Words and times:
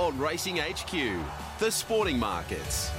on 0.00 0.18
Racing 0.18 0.56
HQ, 0.56 0.94
the 1.58 1.70
sporting 1.70 2.18
markets. 2.18 2.90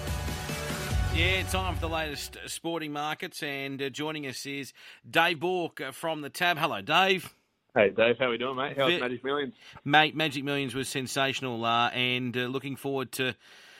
Yeah, 1.15 1.41
time 1.49 1.73
for 1.73 1.81
the 1.81 1.89
latest 1.89 2.37
sporting 2.45 2.93
markets, 2.93 3.41
and 3.41 3.81
uh, 3.81 3.89
joining 3.89 4.27
us 4.27 4.45
is 4.45 4.71
Dave 5.09 5.39
Bauk 5.39 5.81
from 5.93 6.21
the 6.21 6.29
Tab. 6.29 6.59
Hello, 6.59 6.79
Dave. 6.79 7.33
Hey, 7.73 7.89
Dave. 7.89 8.19
How 8.19 8.27
are 8.27 8.29
we 8.29 8.37
doing, 8.37 8.55
mate? 8.55 8.77
How's 8.77 8.99
Magic 8.99 9.23
Millions? 9.23 9.55
Mate, 9.83 10.15
Magic 10.15 10.43
Millions 10.43 10.75
was 10.75 10.89
sensational, 10.89 11.65
uh, 11.65 11.89
and 11.89 12.37
uh, 12.37 12.41
looking 12.41 12.75
forward 12.75 13.11
to 13.13 13.35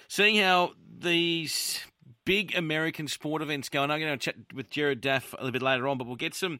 seeing 0.07 0.41
how 0.41 0.71
these 0.99 1.79
big 2.25 2.55
American 2.55 3.07
sport 3.07 3.43
events 3.43 3.69
go. 3.69 3.83
And 3.83 3.93
I'm 3.93 3.99
going 3.99 4.17
to 4.17 4.25
chat 4.31 4.35
with 4.51 4.71
Jared 4.71 4.99
Daff 4.99 5.33
a 5.33 5.37
little 5.37 5.51
bit 5.51 5.61
later 5.61 5.87
on, 5.87 5.99
but 5.99 6.07
we'll 6.07 6.15
get 6.15 6.33
some 6.33 6.59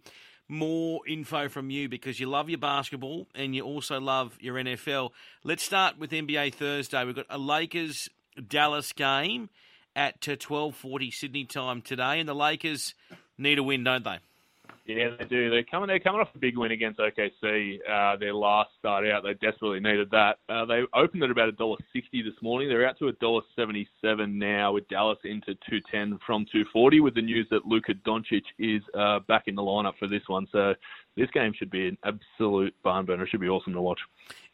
more 0.52 1.00
info 1.08 1.48
from 1.48 1.70
you 1.70 1.88
because 1.88 2.20
you 2.20 2.28
love 2.28 2.50
your 2.50 2.60
basketball 2.60 3.26
and 3.34 3.56
you 3.56 3.64
also 3.64 4.00
love 4.00 4.38
your 4.42 4.56
NFL. 4.56 5.12
Let's 5.44 5.64
start 5.64 5.98
with 5.98 6.12
NBA 6.12 6.54
Thursday. 6.54 7.04
We've 7.06 7.16
got 7.16 7.26
a 7.30 7.38
Lakers 7.38 8.10
Dallas 8.48 8.92
game 8.92 9.50
at 9.96 10.28
uh, 10.28 10.36
12:40 10.36 11.14
Sydney 11.14 11.46
time 11.46 11.82
today, 11.82 12.20
and 12.20 12.28
the 12.28 12.36
Lakers 12.36 12.94
need 13.38 13.60
a 13.60 13.64
win, 13.64 13.84
don't 13.84 14.04
they? 14.04 14.20
Yeah, 14.86 15.10
they 15.18 15.26
do. 15.26 15.50
They're 15.52 15.64
coming. 15.64 15.88
They're 15.88 16.00
coming 16.00 16.22
off 16.22 16.30
a 16.34 16.40
big 16.40 16.58
win 16.58 16.72
against 16.72 17.00
OKC. 17.00 17.78
Uh, 17.88 18.18
their 18.18 18.34
last 18.34 18.72
start 18.80 19.08
out, 19.08 19.24
they 19.24 19.34
desperately 19.36 19.80
needed 19.80 20.10
that. 20.12 20.40
Uh, 20.50 20.66
they 20.66 20.82
opened 20.96 21.24
at 21.24 21.30
about 21.30 21.50
a 21.50 21.52
dollar 21.52 21.78
sixty 21.94 22.24
this 22.24 22.34
morning. 22.42 22.68
They're 22.68 22.88
out 22.88 22.98
to 23.00 23.08
a 23.08 23.14
dollar 23.14 23.42
seventy-seven 23.56 24.40
now, 24.40 24.74
with 24.74 24.88
Dallas 24.90 25.20
into 25.24 25.54
two 25.70 25.80
ten 25.92 26.18
from 26.26 26.46
two 26.52 26.66
forty. 26.74 27.00
With 27.00 27.14
the 27.14 27.22
news 27.22 27.48
that 27.52 27.66
Luka 27.66 27.94
Doncic 27.94 28.44
is 28.58 28.82
uh, 28.98 29.20
back 29.28 29.44
in 29.46 29.54
the 29.54 29.62
lineup 29.62 29.94
for 30.00 30.08
this 30.08 30.24
one, 30.28 30.48
so 30.52 30.74
this 31.16 31.30
game 31.32 31.54
should 31.56 31.70
be 31.70 31.88
an 31.88 31.98
absolute 32.04 32.74
barn 32.84 33.06
burner. 33.06 33.24
It 33.24 33.30
should 33.30 33.42
be 33.42 33.50
awesome 33.50 33.74
to 33.74 33.82
watch. 33.82 34.00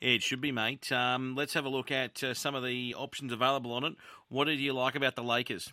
It 0.02 0.22
should 0.22 0.42
be, 0.42 0.52
mate. 0.52 0.92
Um, 0.92 1.36
let's 1.36 1.54
have 1.54 1.66
a 1.66 1.70
look 1.70 1.90
at 1.90 2.22
uh, 2.22 2.34
some 2.34 2.54
of 2.54 2.66
the 2.66 2.96
options 2.96 3.32
available 3.32 3.72
on 3.72 3.86
it. 3.86 3.96
What 4.28 4.46
did 4.46 4.60
you 4.60 4.74
like 4.74 4.96
about 4.96 5.16
the 5.16 5.24
Lakers? 5.24 5.72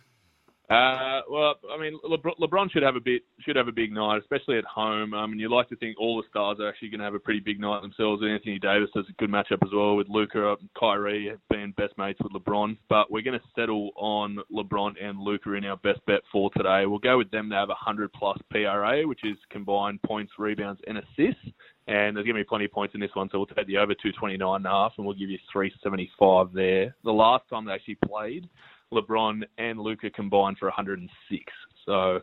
Uh, 0.69 1.21
well, 1.29 1.55
I 1.71 1.79
mean, 1.79 1.99
LeBron, 2.03 2.39
LeBron 2.41 2.71
should 2.71 2.81
have 2.81 2.95
a 2.95 2.99
bit, 2.99 3.21
should 3.41 3.55
have 3.55 3.67
a 3.67 3.71
big 3.71 3.91
night, 3.91 4.19
especially 4.19 4.57
at 4.57 4.65
home. 4.65 5.13
Um, 5.13 5.31
and 5.31 5.39
you 5.39 5.49
like 5.49 5.69
to 5.69 5.75
think 5.75 5.99
all 5.99 6.17
the 6.17 6.27
stars 6.27 6.57
are 6.59 6.67
actually 6.67 6.89
going 6.89 6.99
to 6.99 7.05
have 7.05 7.13
a 7.13 7.19
pretty 7.19 7.39
big 7.39 7.59
night 7.59 7.83
themselves. 7.83 8.23
And 8.23 8.31
Anthony 8.31 8.57
Davis 8.57 8.89
has 8.95 9.05
a 9.07 9.13
good 9.19 9.29
matchup 9.29 9.63
as 9.63 9.69
well 9.71 9.95
with 9.95 10.07
Luka, 10.09 10.55
Kyrie 10.77 11.33
being 11.51 11.73
best 11.77 11.95
mates 11.99 12.19
with 12.23 12.33
LeBron. 12.33 12.77
But 12.89 13.11
we're 13.11 13.21
going 13.21 13.39
to 13.39 13.45
settle 13.55 13.91
on 13.95 14.39
LeBron 14.51 14.93
and 14.99 15.19
Luka 15.19 15.53
in 15.53 15.65
our 15.65 15.77
best 15.77 16.03
bet 16.07 16.21
for 16.31 16.49
today. 16.57 16.87
We'll 16.87 16.97
go 16.97 17.19
with 17.19 17.29
them 17.29 17.51
to 17.51 17.55
have 17.55 17.69
a 17.69 17.75
hundred 17.75 18.11
plus 18.13 18.37
PRA, 18.49 19.07
which 19.07 19.23
is 19.23 19.37
combined 19.51 20.01
points, 20.01 20.33
rebounds, 20.39 20.81
and 20.87 20.97
assists. 20.97 21.45
And 21.87 22.17
there's 22.17 22.25
going 22.25 22.35
to 22.37 22.41
be 22.41 22.43
plenty 22.43 22.65
of 22.65 22.71
points 22.71 22.95
in 22.95 22.99
this 22.99 23.11
one, 23.13 23.29
so 23.31 23.37
we'll 23.37 23.45
take 23.45 23.67
the 23.67 23.77
over 23.77 23.93
229 23.93 24.55
and 24.55 24.65
a 24.65 24.69
half, 24.69 24.93
and 24.97 25.05
we'll 25.05 25.15
give 25.15 25.29
you 25.29 25.37
375 25.53 26.51
there. 26.51 26.95
The 27.03 27.11
last 27.11 27.43
time 27.51 27.65
they 27.65 27.73
actually 27.73 27.99
played 28.03 28.49
LeBron 28.93 29.43
and 29.57 29.79
Luka 29.79 30.09
combined 30.09 30.57
for 30.57 30.67
106. 30.67 31.53
So 31.85 31.93
I 31.93 32.19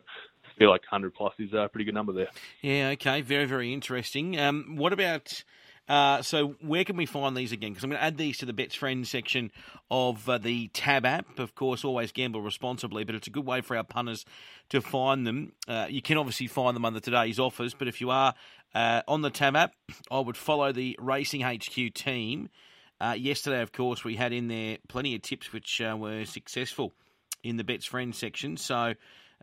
feel 0.57 0.69
like 0.69 0.81
100 0.81 1.13
plus 1.13 1.33
is 1.39 1.53
a 1.53 1.69
pretty 1.71 1.85
good 1.85 1.93
number 1.93 2.13
there. 2.13 2.29
Yeah, 2.61 2.89
okay. 2.93 3.21
Very, 3.21 3.45
very 3.45 3.73
interesting. 3.73 4.39
Um, 4.39 4.75
what 4.77 4.93
about. 4.93 5.43
Uh, 5.85 6.21
so 6.21 6.55
where 6.61 6.85
can 6.85 6.95
we 6.95 7.05
find 7.05 7.35
these 7.35 7.51
again? 7.51 7.71
Because 7.71 7.83
I'm 7.83 7.89
going 7.89 7.99
to 7.99 8.05
add 8.05 8.17
these 8.17 8.37
to 8.37 8.45
the 8.45 8.53
Bets 8.53 8.73
Friends 8.73 9.09
section 9.09 9.51
of 9.91 10.29
uh, 10.29 10.37
the 10.37 10.69
Tab 10.69 11.05
app. 11.05 11.39
Of 11.39 11.55
course, 11.55 11.83
always 11.83 12.13
gamble 12.13 12.41
responsibly, 12.41 13.03
but 13.03 13.15
it's 13.15 13.27
a 13.27 13.29
good 13.29 13.45
way 13.45 13.59
for 13.59 13.75
our 13.75 13.83
punters 13.83 14.23
to 14.69 14.79
find 14.79 15.27
them. 15.27 15.51
Uh, 15.67 15.87
you 15.89 16.01
can 16.01 16.17
obviously 16.17 16.47
find 16.47 16.73
them 16.73 16.85
under 16.85 17.01
today's 17.01 17.37
offers, 17.37 17.73
but 17.73 17.89
if 17.89 17.99
you 17.99 18.11
are 18.11 18.33
uh, 18.73 19.01
on 19.09 19.23
the 19.23 19.29
Tab 19.29 19.57
app, 19.57 19.73
I 20.09 20.19
would 20.19 20.37
follow 20.37 20.71
the 20.71 20.97
Racing 21.01 21.41
HQ 21.41 21.93
team 21.93 22.47
uh, 23.01 23.15
yesterday, 23.17 23.61
of 23.61 23.71
course, 23.71 24.03
we 24.03 24.15
had 24.15 24.33
in 24.33 24.47
there 24.47 24.77
plenty 24.87 25.15
of 25.15 25.21
tips 25.21 25.51
which 25.51 25.81
uh, 25.81 25.95
were 25.97 26.25
successful 26.25 26.93
in 27.43 27.57
the 27.57 27.63
Bets 27.63 27.85
Friends 27.85 28.17
section. 28.17 28.57
So, 28.57 28.93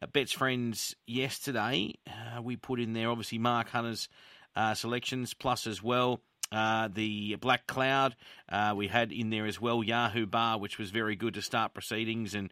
uh, 0.02 0.06
Bets 0.12 0.32
Friends 0.32 0.96
yesterday, 1.06 1.94
uh, 2.06 2.40
we 2.42 2.56
put 2.56 2.80
in 2.80 2.92
there 2.92 3.10
obviously 3.10 3.38
Mark 3.38 3.68
Hunter's 3.68 4.08
uh, 4.56 4.74
selections, 4.74 5.34
plus 5.34 5.66
as 5.66 5.82
well. 5.82 6.20
Uh, 6.52 6.88
the 6.92 7.36
Black 7.36 7.66
Cloud, 7.66 8.16
we 8.74 8.88
had 8.88 9.12
in 9.12 9.30
there 9.30 9.46
as 9.46 9.60
well 9.60 9.84
Yahoo 9.84 10.26
Bar, 10.26 10.58
which 10.58 10.78
was 10.78 10.90
very 10.90 11.14
good 11.14 11.34
to 11.34 11.42
start 11.42 11.74
proceedings, 11.74 12.34
and 12.34 12.50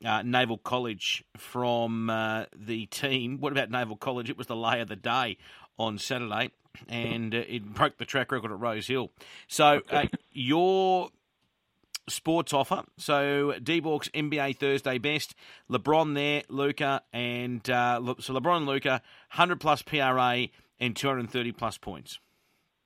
Naval 0.00 0.56
College 0.56 1.24
from 1.36 2.06
the 2.56 2.86
team. 2.86 3.38
What 3.40 3.52
about 3.52 3.70
Naval 3.70 3.96
College? 3.96 4.30
It 4.30 4.38
was 4.38 4.46
the 4.46 4.56
lay 4.56 4.80
of 4.80 4.88
the 4.88 4.96
day 4.96 5.36
on 5.78 5.98
Saturday 5.98 6.50
and 6.88 7.34
uh, 7.34 7.42
it 7.48 7.64
broke 7.74 7.98
the 7.98 8.04
track 8.04 8.32
record 8.32 8.50
at 8.50 8.58
Rose 8.58 8.86
Hill. 8.86 9.10
So 9.48 9.82
uh, 9.90 10.06
your 10.32 11.10
sports 12.08 12.52
offer. 12.52 12.82
So 12.96 13.54
D 13.62 13.80
Bauk's 13.80 14.08
NBA 14.10 14.58
Thursday 14.58 14.98
best. 14.98 15.34
LeBron 15.70 16.14
there, 16.14 16.42
Luka, 16.48 17.02
and 17.12 17.68
uh, 17.68 18.00
so 18.20 18.34
LeBron 18.34 18.58
and 18.58 18.66
Luka, 18.66 19.02
100 19.30 19.60
plus 19.60 19.82
PRA 19.82 20.46
and 20.80 20.96
230 20.96 21.52
plus 21.52 21.78
points. 21.78 22.18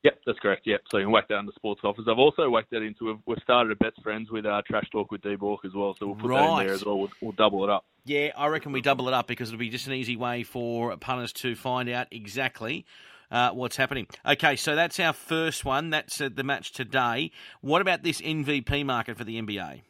Yep, 0.04 0.20
that's 0.26 0.38
correct. 0.38 0.62
Yep, 0.64 0.82
so 0.90 0.98
you 0.98 1.04
can 1.04 1.12
whack 1.12 1.28
that 1.28 1.42
the 1.44 1.52
sports 1.56 1.80
offers. 1.82 2.06
I've 2.08 2.18
also 2.18 2.48
whacked 2.48 2.70
that 2.70 2.82
into. 2.82 3.20
We've 3.26 3.38
started 3.42 3.72
a 3.72 3.76
bets 3.76 3.96
friends 4.02 4.30
with 4.30 4.46
our 4.46 4.62
Trash 4.62 4.88
Talk 4.90 5.10
with 5.10 5.22
D 5.22 5.34
Bauk 5.34 5.64
as 5.64 5.74
well, 5.74 5.96
so 5.98 6.06
we'll 6.06 6.16
put 6.16 6.30
right. 6.30 6.40
that 6.40 6.60
in 6.60 6.66
there 6.66 6.74
as 6.74 6.84
well. 6.84 6.98
well. 6.98 7.10
We'll 7.20 7.32
double 7.32 7.64
it 7.64 7.70
up. 7.70 7.84
Yeah, 8.04 8.30
I 8.36 8.46
reckon 8.46 8.72
we 8.72 8.80
double 8.80 9.08
it 9.08 9.14
up 9.14 9.26
because 9.26 9.48
it'll 9.48 9.58
be 9.58 9.70
just 9.70 9.86
an 9.86 9.92
easy 9.92 10.16
way 10.16 10.44
for 10.44 10.96
punters 10.96 11.32
to 11.34 11.56
find 11.56 11.88
out 11.88 12.06
exactly 12.12 12.86
uh, 13.30 13.50
what's 13.50 13.76
happening. 13.76 14.06
Okay, 14.24 14.56
so 14.56 14.76
that's 14.76 15.00
our 15.00 15.12
first 15.12 15.64
one. 15.64 15.90
That's 15.90 16.20
uh, 16.20 16.28
the 16.32 16.44
match 16.44 16.72
today. 16.72 17.32
What 17.60 17.82
about 17.82 18.02
this 18.02 18.20
MVP 18.20 18.86
market 18.86 19.18
for 19.18 19.24
the 19.24 19.40
NBA? 19.40 19.82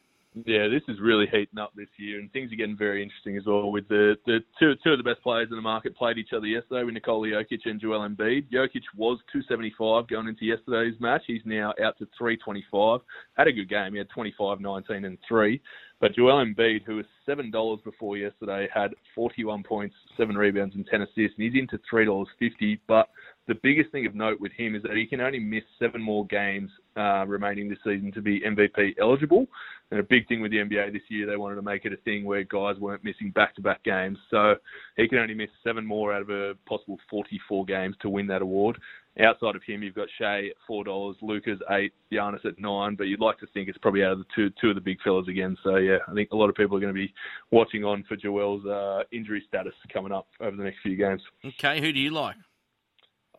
Yeah, 0.46 0.68
this 0.68 0.82
is 0.88 1.00
really 1.00 1.26
heating 1.26 1.58
up 1.58 1.72
this 1.74 1.88
year, 1.96 2.18
and 2.20 2.30
things 2.32 2.52
are 2.52 2.56
getting 2.56 2.76
very 2.76 3.02
interesting 3.02 3.36
as 3.36 3.46
well. 3.46 3.72
With 3.72 3.88
the, 3.88 4.16
the 4.26 4.40
two 4.58 4.74
two 4.84 4.92
of 4.92 4.98
the 4.98 5.04
best 5.04 5.22
players 5.22 5.48
in 5.50 5.56
the 5.56 5.62
market 5.62 5.96
played 5.96 6.18
each 6.18 6.32
other 6.36 6.46
yesterday 6.46 6.84
with 6.84 6.94
Nikola 6.94 7.28
Jokic 7.28 7.60
and 7.64 7.80
Joel 7.80 8.06
Embiid. 8.08 8.50
Jokic 8.52 8.84
was 8.94 9.18
275 9.32 10.06
going 10.06 10.28
into 10.28 10.44
yesterday's 10.44 11.00
match. 11.00 11.22
He's 11.26 11.42
now 11.44 11.70
out 11.82 11.98
to 11.98 12.06
325. 12.18 13.00
Had 13.36 13.48
a 13.48 13.52
good 13.52 13.68
game. 13.68 13.92
He 13.92 13.98
had 13.98 14.10
25, 14.10 14.60
19, 14.60 15.04
and 15.04 15.18
three. 15.26 15.60
But 16.00 16.14
Joel 16.14 16.44
Embiid, 16.44 16.84
who 16.84 16.96
was 16.96 17.06
seven 17.26 17.50
dollars 17.50 17.80
before 17.84 18.16
yesterday, 18.16 18.68
had 18.72 18.94
41 19.14 19.62
points, 19.64 19.96
seven 20.16 20.36
rebounds, 20.36 20.74
and 20.76 20.86
10 20.86 21.02
assists, 21.02 21.34
and 21.36 21.52
he's 21.52 21.60
into 21.60 21.80
three 21.88 22.04
dollars 22.04 22.28
50. 22.38 22.80
But 22.86 23.08
the 23.48 23.56
biggest 23.62 23.90
thing 23.90 24.06
of 24.06 24.14
note 24.14 24.38
with 24.40 24.52
him 24.52 24.76
is 24.76 24.82
that 24.82 24.94
he 24.94 25.06
can 25.06 25.20
only 25.20 25.40
miss 25.40 25.64
seven 25.78 26.00
more 26.02 26.26
games 26.26 26.70
uh, 26.96 27.24
remaining 27.26 27.68
this 27.68 27.78
season 27.82 28.12
to 28.12 28.20
be 28.20 28.40
MVP 28.40 28.94
eligible. 29.00 29.46
And 29.90 30.00
a 30.00 30.02
big 30.02 30.28
thing 30.28 30.42
with 30.42 30.50
the 30.50 30.58
NBA 30.58 30.92
this 30.92 31.02
year, 31.08 31.26
they 31.26 31.36
wanted 31.36 31.56
to 31.56 31.62
make 31.62 31.86
it 31.86 31.94
a 31.94 31.96
thing 31.98 32.24
where 32.24 32.44
guys 32.44 32.76
weren't 32.78 33.04
missing 33.04 33.30
back-to-back 33.30 33.82
games. 33.84 34.18
So 34.30 34.56
he 34.96 35.08
can 35.08 35.18
only 35.18 35.34
miss 35.34 35.48
seven 35.64 35.86
more 35.86 36.12
out 36.12 36.22
of 36.22 36.30
a 36.30 36.54
possible 36.66 36.98
44 37.10 37.64
games 37.64 37.96
to 38.00 38.10
win 38.10 38.26
that 38.26 38.42
award. 38.42 38.78
Outside 39.20 39.56
of 39.56 39.62
him, 39.64 39.82
you've 39.82 39.94
got 39.94 40.08
Shai 40.16 40.48
at 40.48 40.52
four 40.64 40.84
dollars, 40.84 41.16
Luka's 41.22 41.58
eight, 41.70 41.92
Giannis 42.12 42.44
at 42.44 42.58
nine. 42.58 42.94
But 42.94 43.04
you'd 43.04 43.18
like 43.18 43.38
to 43.40 43.48
think 43.52 43.68
it's 43.68 43.78
probably 43.78 44.04
out 44.04 44.12
of 44.12 44.18
the 44.18 44.24
two 44.36 44.50
two 44.60 44.68
of 44.68 44.76
the 44.76 44.80
big 44.80 44.98
fellas 45.02 45.26
again. 45.26 45.56
So 45.64 45.76
yeah, 45.76 45.98
I 46.06 46.14
think 46.14 46.30
a 46.30 46.36
lot 46.36 46.48
of 46.48 46.54
people 46.54 46.76
are 46.76 46.80
going 46.80 46.94
to 46.94 46.98
be 46.98 47.12
watching 47.50 47.82
on 47.84 48.04
for 48.04 48.14
Joel's 48.14 48.64
uh, 48.64 49.02
injury 49.10 49.42
status 49.48 49.74
coming 49.92 50.12
up 50.12 50.28
over 50.40 50.56
the 50.56 50.62
next 50.62 50.78
few 50.84 50.94
games. 50.94 51.20
Okay, 51.44 51.80
who 51.80 51.92
do 51.92 51.98
you 51.98 52.10
like? 52.10 52.36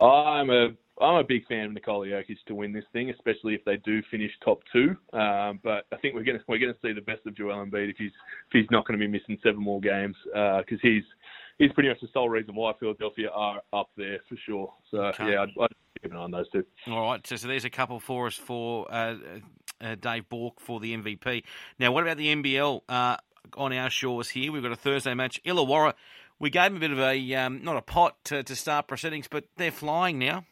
I'm 0.02 0.50
a 0.50 0.70
I'm 1.00 1.16
a 1.16 1.24
big 1.24 1.46
fan 1.46 1.66
of 1.66 1.72
Nikola 1.72 2.06
Jokic 2.06 2.36
to 2.46 2.54
win 2.54 2.72
this 2.72 2.84
thing, 2.92 3.10
especially 3.10 3.54
if 3.54 3.64
they 3.64 3.76
do 3.78 4.02
finish 4.10 4.30
top 4.44 4.60
two. 4.72 4.96
Um, 5.12 5.60
but 5.62 5.86
I 5.92 5.96
think 6.00 6.14
we're 6.14 6.24
going 6.24 6.38
to 6.38 6.44
we're 6.46 6.58
going 6.58 6.72
to 6.72 6.78
see 6.82 6.92
the 6.92 7.00
best 7.00 7.26
of 7.26 7.36
Joel 7.36 7.64
Embiid 7.64 7.90
if 7.90 7.96
he's 7.96 8.12
if 8.48 8.52
he's 8.52 8.70
not 8.70 8.86
going 8.86 8.98
to 8.98 9.04
be 9.04 9.10
missing 9.10 9.38
seven 9.42 9.60
more 9.60 9.80
games 9.80 10.16
because 10.24 10.64
uh, 10.72 10.82
he's 10.82 11.04
he's 11.58 11.72
pretty 11.72 11.88
much 11.88 12.00
the 12.00 12.08
sole 12.12 12.28
reason 12.28 12.54
why 12.54 12.72
Philadelphia 12.78 13.30
are 13.30 13.62
up 13.72 13.90
there 13.96 14.18
for 14.28 14.36
sure. 14.46 14.72
So 14.90 14.98
okay. 14.98 15.32
yeah, 15.32 15.42
I'd, 15.42 15.50
I'd, 15.60 15.68
keep 16.02 16.12
an 16.12 16.16
eye 16.16 16.22
on 16.22 16.30
those 16.30 16.50
two. 16.50 16.64
All 16.86 17.02
right, 17.02 17.26
so, 17.26 17.36
so 17.36 17.48
there's 17.48 17.64
a 17.64 17.70
couple 17.70 18.00
for 18.00 18.26
us 18.26 18.34
for 18.34 18.86
uh, 18.90 19.16
uh, 19.80 19.96
Dave 20.00 20.28
Bauk 20.28 20.60
for 20.60 20.80
the 20.80 20.96
MVP. 20.96 21.44
Now, 21.78 21.92
what 21.92 22.02
about 22.02 22.16
the 22.16 22.34
NBL 22.34 22.82
uh, 22.88 23.16
on 23.56 23.72
our 23.72 23.90
shores 23.90 24.30
here? 24.30 24.50
We've 24.52 24.62
got 24.62 24.72
a 24.72 24.76
Thursday 24.76 25.14
match, 25.14 25.42
Illawarra 25.44 25.94
we 26.40 26.48
gave 26.50 26.72
them 26.72 26.76
a 26.76 26.80
bit 26.80 26.90
of 26.90 26.98
a 26.98 27.34
um, 27.34 27.62
not 27.62 27.76
a 27.76 27.82
pot 27.82 28.16
to, 28.24 28.42
to, 28.42 28.56
start 28.56 28.88
proceedings, 28.88 29.28
but 29.28 29.44
they're 29.56 29.70
flying 29.70 30.18
now. 30.18 30.44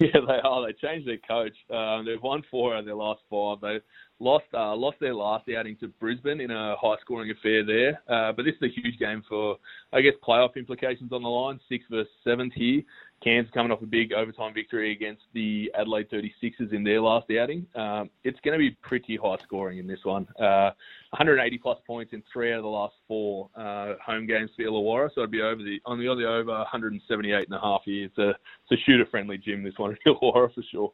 Yeah, 0.14 0.20
they 0.26 0.40
are. 0.42 0.66
They 0.66 0.72
changed 0.72 1.06
their 1.06 1.18
coach. 1.18 1.56
Um, 1.70 2.06
they've 2.06 2.22
won 2.22 2.42
four 2.50 2.74
of 2.76 2.86
their 2.86 2.94
last 2.94 3.20
five. 3.30 3.58
They 3.60 3.80
lost 4.20 4.44
uh, 4.54 4.74
lost 4.76 4.98
their 5.00 5.14
last 5.14 5.48
outing 5.56 5.76
to 5.78 5.88
Brisbane 5.88 6.40
in 6.40 6.50
a 6.50 6.76
high 6.76 6.96
scoring 7.00 7.30
affair 7.30 7.64
there. 7.64 8.02
Uh, 8.08 8.32
but 8.32 8.44
this 8.44 8.54
is 8.60 8.70
a 8.70 8.80
huge 8.80 8.98
game 8.98 9.22
for, 9.28 9.56
I 9.92 10.00
guess, 10.00 10.14
playoff 10.26 10.56
implications 10.56 11.12
on 11.12 11.22
the 11.22 11.28
line. 11.28 11.58
Six 11.68 11.84
versus 11.90 12.12
seventh 12.22 12.52
here. 12.54 12.82
Cairns 13.22 13.48
coming 13.52 13.70
off 13.70 13.82
a 13.82 13.86
big 13.86 14.14
overtime 14.14 14.54
victory 14.54 14.92
against 14.92 15.22
the 15.34 15.70
Adelaide 15.78 16.08
36ers 16.10 16.72
in 16.72 16.82
their 16.82 17.02
last 17.02 17.30
outing. 17.30 17.66
Um, 17.74 18.08
it's 18.24 18.40
going 18.40 18.54
to 18.54 18.58
be 18.58 18.70
pretty 18.82 19.16
high 19.16 19.36
scoring 19.42 19.78
in 19.78 19.86
this 19.86 20.04
one. 20.04 20.26
Uh, 20.38 20.70
180 21.10 21.58
plus 21.58 21.78
points 21.86 22.14
in 22.14 22.22
three 22.32 22.52
out 22.52 22.58
of 22.58 22.62
the 22.62 22.68
last 22.68 22.94
four 23.06 23.50
uh, 23.56 23.94
home 24.04 24.26
games 24.26 24.50
for 24.56 24.62
Illawarra, 24.62 25.10
so 25.14 25.20
it'd 25.20 25.30
be 25.30 25.42
over 25.42 25.62
the 25.62 25.80
on 25.84 25.98
the 25.98 26.08
over 26.08 26.50
178 26.50 27.46
and 27.46 27.54
a 27.54 27.60
half 27.60 27.82
here. 27.84 28.06
It's 28.06 28.18
a 28.18 28.34
a 28.72 28.76
shooter 28.86 29.04
friendly 29.10 29.36
gym 29.36 29.64
this 29.64 29.74
one 29.76 29.96
Illawarra 30.06 30.54
for 30.54 30.62
sure. 30.70 30.92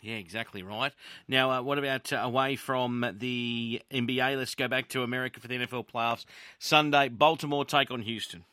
Yeah, 0.00 0.14
exactly 0.14 0.62
right. 0.62 0.92
Now, 1.26 1.50
uh, 1.50 1.62
what 1.62 1.78
about 1.78 2.12
uh, 2.12 2.18
away 2.18 2.54
from 2.54 3.04
the 3.18 3.82
NBA? 3.92 4.36
Let's 4.36 4.54
go 4.54 4.68
back 4.68 4.88
to 4.90 5.02
America 5.02 5.40
for 5.40 5.48
the 5.48 5.56
NFL 5.56 5.88
playoffs. 5.88 6.24
Sunday, 6.58 7.08
Baltimore 7.08 7.64
take 7.64 7.90
on 7.90 8.02
Houston. 8.02 8.44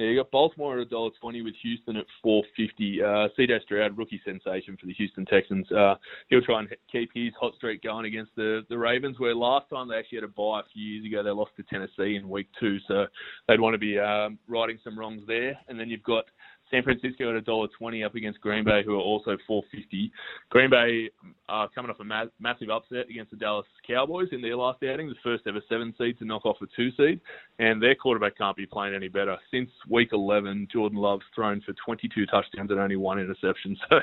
Yeah, 0.00 0.06
you 0.06 0.16
got 0.16 0.30
Baltimore 0.30 0.78
at 0.78 0.86
a 0.86 0.86
dollar 0.86 1.10
twenty 1.20 1.42
with 1.42 1.54
Houston 1.62 1.96
at 1.98 2.06
450. 2.22 3.02
Uh, 3.02 3.06
CJ 3.38 3.62
Stroud, 3.64 3.98
rookie 3.98 4.20
sensation 4.24 4.78
for 4.80 4.86
the 4.86 4.94
Houston 4.94 5.26
Texans. 5.26 5.70
Uh, 5.70 5.94
he'll 6.30 6.40
try 6.40 6.60
and 6.60 6.74
keep 6.90 7.10
his 7.14 7.34
hot 7.38 7.54
streak 7.56 7.82
going 7.82 8.06
against 8.06 8.34
the, 8.34 8.62
the 8.70 8.78
Ravens, 8.78 9.20
where 9.20 9.34
last 9.34 9.68
time 9.68 9.88
they 9.88 9.96
actually 9.96 10.16
had 10.16 10.24
a 10.24 10.28
bye 10.28 10.60
a 10.60 10.62
few 10.72 10.82
years 10.82 11.04
ago, 11.04 11.22
they 11.22 11.28
lost 11.28 11.50
to 11.56 11.62
Tennessee 11.64 12.16
in 12.16 12.30
week 12.30 12.48
two. 12.58 12.78
So 12.88 13.06
they'd 13.46 13.60
want 13.60 13.74
to 13.74 13.78
be 13.78 13.98
um, 13.98 14.38
righting 14.48 14.78
some 14.82 14.98
wrongs 14.98 15.20
there. 15.26 15.58
And 15.68 15.78
then 15.78 15.90
you've 15.90 16.02
got 16.02 16.24
San 16.70 16.82
Francisco 16.82 17.30
at 17.30 17.36
a 17.36 17.40
dollar 17.40 17.68
twenty 17.78 18.04
up 18.04 18.14
against 18.14 18.40
Green 18.40 18.64
Bay, 18.64 18.82
who 18.84 18.94
are 18.94 19.02
also 19.02 19.36
four 19.46 19.62
fifty. 19.70 20.12
Green 20.50 20.70
Bay 20.70 21.10
are 21.48 21.68
coming 21.68 21.90
off 21.90 21.98
a 22.00 22.04
ma- 22.04 22.26
massive 22.38 22.70
upset 22.70 23.08
against 23.10 23.30
the 23.32 23.36
Dallas 23.36 23.66
Cowboys 23.86 24.28
in 24.32 24.40
their 24.40 24.56
last 24.56 24.82
outing, 24.84 25.08
the 25.08 25.14
first 25.22 25.44
ever 25.46 25.60
seven 25.68 25.92
seed 25.98 26.18
to 26.18 26.24
knock 26.24 26.46
off 26.46 26.56
a 26.62 26.66
two 26.76 26.90
seed, 26.96 27.20
and 27.58 27.82
their 27.82 27.94
quarterback 27.94 28.38
can't 28.38 28.56
be 28.56 28.66
playing 28.66 28.94
any 28.94 29.08
better. 29.08 29.36
Since 29.50 29.70
week 29.88 30.10
eleven, 30.12 30.68
Jordan 30.72 30.98
Love's 30.98 31.24
thrown 31.34 31.60
for 31.62 31.72
twenty 31.84 32.08
two 32.14 32.26
touchdowns 32.26 32.70
and 32.70 32.78
only 32.80 32.96
one 32.96 33.18
interception. 33.18 33.76
So 33.90 33.96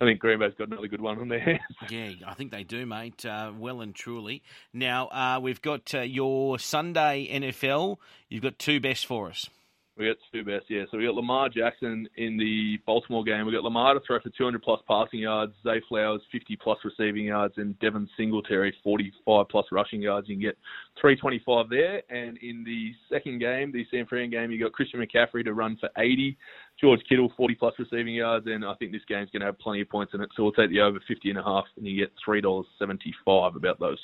I 0.00 0.04
think 0.04 0.20
Green 0.20 0.38
Bay's 0.38 0.52
got 0.56 0.68
another 0.68 0.86
good 0.86 1.00
one 1.00 1.18
on 1.18 1.28
their 1.28 1.40
hands. 1.40 1.60
Yeah, 1.90 2.12
I 2.26 2.34
think 2.34 2.50
they 2.50 2.62
do, 2.64 2.86
mate. 2.86 3.24
Uh, 3.26 3.52
well 3.56 3.80
and 3.80 3.94
truly. 3.94 4.42
Now 4.72 5.08
uh, 5.08 5.40
we've 5.42 5.60
got 5.62 5.94
uh, 5.94 6.00
your 6.00 6.58
Sunday 6.58 7.28
NFL. 7.32 7.98
You've 8.28 8.42
got 8.42 8.58
two 8.58 8.80
best 8.80 9.06
for 9.06 9.28
us. 9.28 9.48
We 9.96 10.06
got 10.06 10.16
two 10.32 10.42
best, 10.42 10.64
yeah. 10.68 10.82
So 10.90 10.98
we 10.98 11.04
got 11.04 11.14
Lamar 11.14 11.48
Jackson 11.48 12.08
in 12.16 12.36
the 12.36 12.78
Baltimore 12.84 13.22
game. 13.22 13.46
We 13.46 13.52
got 13.52 13.62
Lamar 13.62 13.94
to 13.94 14.00
throw 14.04 14.18
for 14.18 14.30
200 14.30 14.60
plus 14.60 14.80
passing 14.88 15.20
yards, 15.20 15.52
Zay 15.62 15.80
Flowers 15.88 16.20
50 16.32 16.56
plus 16.56 16.78
receiving 16.84 17.26
yards, 17.26 17.54
and 17.58 17.78
Devin 17.78 18.08
Singletary 18.16 18.74
45 18.82 19.48
plus 19.48 19.66
rushing 19.70 20.02
yards. 20.02 20.28
You 20.28 20.34
can 20.34 20.42
get 20.42 20.58
325 21.00 21.70
there. 21.70 22.02
And 22.10 22.36
in 22.38 22.64
the 22.64 22.92
second 23.08 23.38
game, 23.38 23.70
the 23.70 23.86
San 23.88 24.04
Fran 24.06 24.30
game, 24.30 24.50
you 24.50 24.58
got 24.58 24.72
Christian 24.72 24.98
McCaffrey 24.98 25.44
to 25.44 25.54
run 25.54 25.76
for 25.78 25.88
80, 25.96 26.36
George 26.80 27.00
Kittle 27.08 27.32
40 27.36 27.54
plus 27.54 27.74
receiving 27.78 28.14
yards, 28.14 28.46
and 28.48 28.64
I 28.64 28.74
think 28.74 28.90
this 28.90 29.02
game's 29.06 29.30
going 29.30 29.40
to 29.40 29.46
have 29.46 29.60
plenty 29.60 29.82
of 29.82 29.90
points 29.90 30.12
in 30.12 30.20
it. 30.20 30.28
So 30.34 30.42
we'll 30.42 30.52
take 30.52 30.70
the 30.70 30.80
over 30.80 30.98
50 31.06 31.30
and 31.30 31.38
a 31.38 31.44
half, 31.44 31.66
and 31.76 31.86
you 31.86 31.96
get 31.96 32.12
three 32.24 32.40
dollars 32.40 32.66
75 32.80 33.54
about 33.54 33.78
those. 33.78 34.00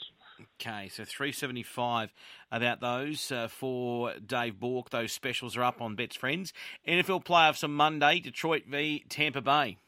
Okay, 0.61 0.89
so 0.89 1.05
three 1.05 1.33
seventy 1.33 1.63
five 1.63 2.13
about 2.51 2.81
those 2.81 3.31
uh, 3.31 3.49
for 3.49 4.15
Dave 4.15 4.59
Bauk. 4.59 4.91
Those 4.91 5.13
specials 5.13 5.57
are 5.57 5.63
up 5.63 5.81
on 5.81 5.95
Bet's 5.95 6.17
Friends. 6.17 6.53
NFL 6.87 7.25
playoffs 7.25 7.65
on 7.65 7.73
Monday. 7.73 8.21
Detroit 8.21 8.63
v 8.69 9.05
Tampa 9.09 9.41
Bay. 9.41 9.79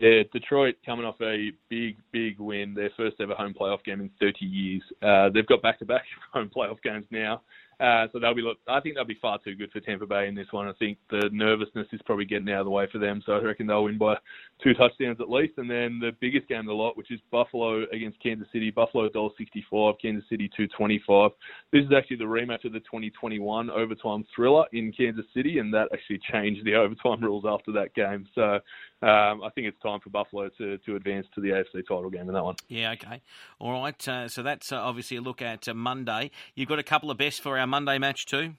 Yeah, 0.00 0.24
Detroit 0.32 0.74
coming 0.84 1.06
off 1.06 1.20
a 1.22 1.52
big, 1.70 1.96
big 2.12 2.38
win, 2.38 2.74
their 2.74 2.90
first 2.96 3.16
ever 3.20 3.34
home 3.34 3.54
playoff 3.58 3.82
game 3.84 4.00
in 4.00 4.10
30 4.20 4.44
years. 4.44 4.82
Uh, 5.00 5.30
they've 5.32 5.46
got 5.46 5.62
back-to-back 5.62 6.02
home 6.32 6.50
playoff 6.54 6.82
games 6.82 7.06
now. 7.10 7.40
Uh, 7.78 8.06
so 8.10 8.18
they'll 8.18 8.34
be. 8.34 8.42
I 8.68 8.80
think 8.80 8.94
they'll 8.94 9.04
be 9.04 9.18
far 9.20 9.38
too 9.44 9.54
good 9.54 9.70
for 9.70 9.80
Tampa 9.80 10.06
Bay 10.06 10.28
in 10.28 10.34
this 10.34 10.46
one. 10.50 10.66
I 10.66 10.72
think 10.78 10.96
the 11.10 11.28
nervousness 11.30 11.86
is 11.92 12.00
probably 12.06 12.24
getting 12.24 12.48
out 12.48 12.60
of 12.60 12.64
the 12.64 12.70
way 12.70 12.86
for 12.90 12.98
them. 12.98 13.22
So 13.26 13.32
I 13.32 13.42
reckon 13.42 13.66
they'll 13.66 13.84
win 13.84 13.98
by 13.98 14.14
two 14.64 14.72
touchdowns 14.72 15.20
at 15.20 15.28
least. 15.28 15.58
And 15.58 15.68
then 15.68 15.98
the 16.00 16.12
biggest 16.18 16.48
game 16.48 16.60
of 16.60 16.66
the 16.66 16.72
lot, 16.72 16.96
which 16.96 17.10
is 17.10 17.20
Buffalo 17.30 17.84
against 17.92 18.22
Kansas 18.22 18.48
City. 18.50 18.70
Buffalo 18.70 19.10
dollar 19.10 19.28
sixty 19.36 19.62
five, 19.70 19.96
Kansas 20.00 20.26
City 20.30 20.50
two 20.56 20.66
twenty 20.68 21.02
five. 21.06 21.32
This 21.70 21.84
is 21.84 21.92
actually 21.94 22.16
the 22.16 22.24
rematch 22.24 22.64
of 22.64 22.72
the 22.72 22.80
2021 22.80 23.68
overtime 23.68 24.24
thriller 24.34 24.64
in 24.72 24.90
Kansas 24.90 25.26
City, 25.34 25.58
and 25.58 25.72
that 25.74 25.88
actually 25.92 26.20
changed 26.32 26.64
the 26.64 26.74
overtime 26.76 27.20
rules 27.20 27.44
after 27.46 27.72
that 27.72 27.94
game. 27.94 28.26
So 28.34 28.58
um, 29.02 29.42
I 29.42 29.50
think 29.54 29.66
it's 29.66 29.80
time 29.82 30.00
for 30.00 30.10
Buffalo 30.10 30.48
to, 30.56 30.78
to 30.78 30.96
advance 30.96 31.26
to 31.34 31.40
the 31.40 31.48
AFC 31.50 31.86
title 31.86 32.08
game 32.08 32.28
in 32.28 32.34
that 32.34 32.44
one. 32.44 32.56
Yeah, 32.68 32.92
okay. 32.92 33.20
All 33.58 33.72
right. 33.72 34.08
Uh, 34.08 34.28
so 34.28 34.42
that's 34.42 34.72
uh, 34.72 34.76
obviously 34.76 35.18
a 35.18 35.20
look 35.20 35.42
at 35.42 35.68
uh, 35.68 35.74
Monday. 35.74 36.30
You've 36.54 36.68
got 36.68 36.78
a 36.78 36.84
couple 36.84 37.10
of 37.10 37.18
best 37.18 37.42
for 37.42 37.58
our 37.58 37.66
Monday 37.66 37.98
match 37.98 38.24
too? 38.26 38.54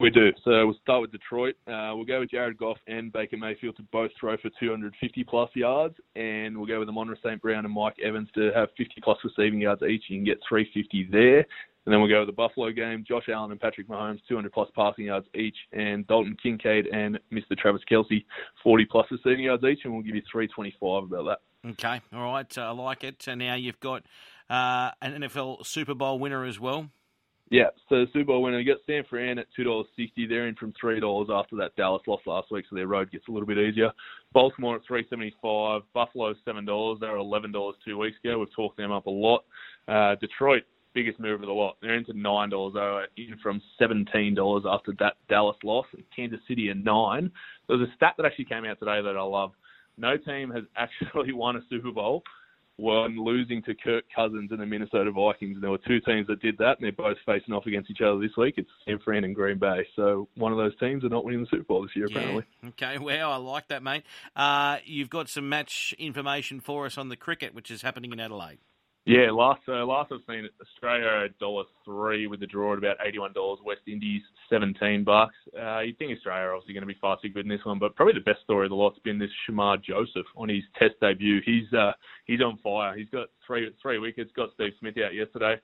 We 0.00 0.10
do. 0.10 0.30
So 0.44 0.66
we'll 0.66 0.76
start 0.80 1.00
with 1.00 1.12
Detroit. 1.12 1.56
Uh, 1.66 1.92
we'll 1.94 2.04
go 2.04 2.20
with 2.20 2.30
Jared 2.30 2.56
Goff 2.56 2.76
and 2.86 3.12
Baker 3.12 3.36
Mayfield 3.36 3.76
to 3.78 3.82
both 3.90 4.10
throw 4.20 4.36
for 4.36 4.50
250 4.60 5.24
plus 5.24 5.50
yards, 5.54 5.96
and 6.14 6.56
we'll 6.56 6.66
go 6.66 6.78
with 6.78 6.88
Amon 6.88 7.16
St. 7.24 7.40
Brown 7.42 7.64
and 7.64 7.74
Mike 7.74 7.96
Evans 8.04 8.28
to 8.34 8.52
have 8.54 8.68
50 8.76 9.00
plus 9.02 9.18
receiving 9.24 9.60
yards 9.60 9.82
each. 9.82 10.04
You 10.08 10.18
can 10.18 10.24
get 10.24 10.38
350 10.48 11.08
there. 11.10 11.46
And 11.88 11.94
then 11.94 12.02
we'll 12.02 12.10
go 12.10 12.20
to 12.20 12.26
the 12.26 12.32
Buffalo 12.32 12.70
game. 12.70 13.02
Josh 13.08 13.30
Allen 13.32 13.50
and 13.50 13.58
Patrick 13.58 13.88
Mahomes, 13.88 14.20
200 14.28 14.52
plus 14.52 14.68
passing 14.76 15.06
yards 15.06 15.26
each, 15.34 15.56
and 15.72 16.06
Dalton 16.06 16.36
Kincaid 16.42 16.86
and 16.88 17.18
Mr. 17.32 17.56
Travis 17.56 17.80
Kelce, 17.90 18.26
40 18.62 18.84
plus 18.84 19.06
receiving 19.10 19.46
yards 19.46 19.64
each, 19.64 19.78
and 19.84 19.94
we'll 19.94 20.02
give 20.02 20.14
you 20.14 20.20
325 20.30 21.04
about 21.04 21.24
that. 21.64 21.70
Okay, 21.70 22.02
all 22.12 22.30
right, 22.30 22.58
uh, 22.58 22.60
I 22.60 22.70
like 22.72 23.04
it. 23.04 23.26
And 23.26 23.38
now 23.38 23.54
you've 23.54 23.80
got 23.80 24.02
uh, 24.50 24.90
an 25.00 25.22
NFL 25.22 25.64
Super 25.64 25.94
Bowl 25.94 26.18
winner 26.18 26.44
as 26.44 26.60
well. 26.60 26.90
Yeah, 27.50 27.68
so 27.88 28.00
the 28.00 28.06
Super 28.12 28.26
Bowl 28.26 28.42
winner, 28.42 28.60
you 28.60 28.70
got 28.70 28.84
San 28.84 29.04
Fran 29.08 29.38
at 29.38 29.46
two 29.56 29.64
dollars 29.64 29.86
sixty. 29.96 30.26
They're 30.26 30.46
in 30.46 30.56
from 30.56 30.74
three 30.78 31.00
dollars 31.00 31.28
after 31.32 31.56
that 31.56 31.74
Dallas 31.76 32.02
loss 32.06 32.20
last 32.26 32.50
week, 32.50 32.66
so 32.68 32.76
their 32.76 32.86
road 32.86 33.10
gets 33.10 33.26
a 33.28 33.30
little 33.30 33.46
bit 33.46 33.56
easier. 33.56 33.90
Baltimore 34.34 34.76
at 34.76 34.82
three 34.86 35.06
seventy 35.08 35.34
five. 35.40 35.80
Buffalo 35.94 36.34
seven 36.44 36.66
dollars. 36.66 36.98
They 37.00 37.06
were 37.06 37.16
eleven 37.16 37.50
dollars 37.50 37.76
two 37.82 37.96
weeks 37.96 38.18
ago. 38.22 38.40
We've 38.40 38.54
talked 38.54 38.76
them 38.76 38.92
up 38.92 39.06
a 39.06 39.10
lot. 39.10 39.44
Uh, 39.88 40.16
Detroit 40.16 40.64
biggest 40.94 41.20
move 41.20 41.40
of 41.40 41.46
the 41.46 41.52
lot. 41.52 41.76
They're 41.82 41.94
into 41.94 42.12
nine 42.12 42.50
dollars. 42.50 43.06
In 43.16 43.36
from 43.42 43.60
seventeen 43.78 44.34
dollars 44.34 44.64
after 44.68 44.92
that 45.00 45.14
Dallas 45.28 45.56
loss. 45.62 45.86
Kansas 46.14 46.40
City 46.48 46.70
at 46.70 46.76
nine. 46.78 47.30
There's 47.68 47.80
a 47.80 47.92
stat 47.96 48.14
that 48.16 48.26
actually 48.26 48.46
came 48.46 48.64
out 48.64 48.78
today 48.78 49.00
that 49.02 49.16
I 49.16 49.22
love. 49.22 49.52
No 49.96 50.16
team 50.16 50.50
has 50.50 50.64
actually 50.76 51.32
won 51.32 51.56
a 51.56 51.60
Super 51.70 51.90
Bowl 51.92 52.22
when 52.80 53.18
losing 53.20 53.60
to 53.64 53.74
Kirk 53.74 54.04
Cousins 54.14 54.52
and 54.52 54.60
the 54.60 54.64
Minnesota 54.66 55.10
Vikings. 55.10 55.54
And 55.54 55.62
there 55.64 55.70
were 55.72 55.78
two 55.84 55.98
teams 56.00 56.28
that 56.28 56.40
did 56.40 56.56
that, 56.58 56.78
and 56.78 56.82
they're 56.82 56.92
both 56.92 57.16
facing 57.26 57.52
off 57.52 57.66
against 57.66 57.90
each 57.90 58.00
other 58.00 58.20
this 58.20 58.36
week. 58.36 58.54
It's 58.56 58.70
San 58.86 59.00
Fran 59.00 59.24
and 59.24 59.34
Green 59.34 59.58
Bay. 59.58 59.84
So 59.96 60.28
one 60.36 60.52
of 60.52 60.58
those 60.58 60.78
teams 60.78 61.02
are 61.02 61.08
not 61.08 61.24
winning 61.24 61.40
the 61.40 61.48
Super 61.50 61.64
Bowl 61.64 61.82
this 61.82 61.90
year, 61.96 62.06
Yeah. 62.08 62.18
apparently. 62.18 62.44
Okay, 62.68 62.98
well, 62.98 63.32
I 63.32 63.36
like 63.36 63.66
that, 63.66 63.82
mate. 63.82 64.04
Uh, 64.36 64.76
you've 64.84 65.10
got 65.10 65.28
some 65.28 65.48
match 65.48 65.92
information 65.98 66.60
for 66.60 66.86
us 66.86 66.96
on 66.96 67.08
the 67.08 67.16
cricket, 67.16 67.52
which 67.52 67.68
is 67.68 67.82
happening 67.82 68.12
in 68.12 68.20
Adelaide. 68.20 68.58
Yeah, 69.08 69.30
last 69.32 69.62
uh, 69.66 69.86
last 69.86 70.12
I've 70.12 70.20
seen 70.28 70.46
Australia 70.60 71.24
at 71.24 71.38
dollar 71.38 71.64
three 71.82 72.26
with 72.26 72.40
the 72.40 72.46
draw 72.46 72.74
at 72.74 72.78
about 72.78 72.98
eighty 73.02 73.18
one 73.18 73.32
dollars. 73.32 73.58
West 73.64 73.80
Indies 73.86 74.20
seventeen 74.50 75.02
bucks. 75.02 75.34
Uh, 75.58 75.80
you'd 75.80 75.96
think 75.96 76.14
Australia 76.14 76.48
are 76.48 76.54
obviously 76.54 76.74
going 76.74 76.82
to 76.82 76.92
be 76.92 76.98
far 77.00 77.16
too 77.22 77.30
good 77.30 77.46
in 77.46 77.48
this 77.48 77.64
one, 77.64 77.78
but 77.78 77.96
probably 77.96 78.12
the 78.12 78.30
best 78.30 78.42
story 78.44 78.66
of 78.66 78.70
the 78.70 78.76
lot's 78.76 78.98
been 78.98 79.18
this 79.18 79.30
Shamar 79.48 79.82
Joseph 79.82 80.26
on 80.36 80.50
his 80.50 80.62
Test 80.78 80.92
debut. 81.00 81.40
He's 81.46 81.72
uh, 81.72 81.92
he's 82.26 82.42
on 82.42 82.58
fire. 82.62 82.98
He's 82.98 83.08
got 83.08 83.28
three 83.46 83.74
three 83.80 83.98
wickets. 83.98 84.30
Got 84.36 84.50
Steve 84.52 84.74
Smith 84.78 84.96
out 85.02 85.14
yesterday. 85.14 85.54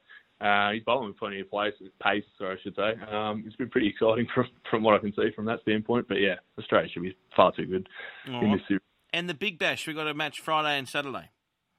Uh, 0.41 0.71
he's 0.71 0.83
bowling 0.85 1.09
with 1.09 1.19
plenty 1.19 1.41
of 1.41 1.51
pace, 1.51 1.75
pace, 2.03 2.25
sorry, 2.39 2.57
I 2.59 2.63
should 2.63 2.77
say. 2.77 2.95
Um, 3.15 3.45
it's 3.47 3.57
been 3.57 3.69
pretty 3.69 3.89
exciting 3.89 4.27
from 4.35 4.47
from 4.71 4.83
what 4.83 4.95
I 4.95 4.99
can 5.01 5.13
see 5.13 5.29
from 5.37 5.45
that 5.45 5.61
standpoint. 5.61 6.09
But 6.09 6.17
yeah, 6.17 6.37
Australia 6.59 6.89
should 6.91 7.03
be 7.03 7.15
far 7.37 7.53
too 7.53 7.67
good 7.67 7.91
All 8.27 8.43
in 8.43 8.53
this 8.53 8.63
series. 8.67 8.81
And 9.13 9.29
the 9.29 9.35
Big 9.35 9.59
Bash, 9.59 9.87
we've 9.87 9.95
got 9.95 10.09
a 10.09 10.15
match 10.15 10.41
Friday 10.41 10.79
and 10.79 10.89
Saturday. 10.89 11.29